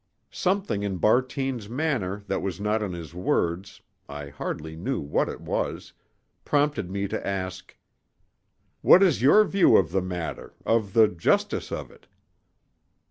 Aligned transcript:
Something 0.31 0.81
in 0.81 0.97
Bartine's 0.97 1.69
manner 1.69 2.23
that 2.25 2.41
was 2.41 2.59
not 2.59 2.81
in 2.81 2.91
his 2.91 3.13
words—I 3.13 4.29
hardly 4.29 4.75
knew 4.75 4.99
what 4.99 5.29
it 5.29 5.41
was—prompted 5.41 6.89
me 6.89 7.07
to 7.07 7.27
ask: 7.27 7.77
"What 8.81 9.03
is 9.03 9.21
your 9.21 9.43
view 9.43 9.77
of 9.77 9.91
the 9.91 10.01
matter—of 10.01 10.93
the 10.93 11.07
justice 11.07 11.71
of 11.71 11.91
it?" 11.91 12.07